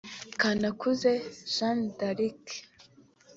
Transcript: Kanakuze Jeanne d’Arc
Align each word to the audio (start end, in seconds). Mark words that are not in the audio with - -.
Kanakuze 0.39 1.11
Jeanne 1.53 1.87
d’Arc 1.97 2.45